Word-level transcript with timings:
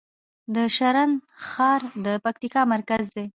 د 0.55 0.57
شرن 0.75 1.11
ښار 1.47 1.81
د 2.05 2.07
پکتیکا 2.23 2.61
مرکز 2.73 3.03
دی 3.15 3.25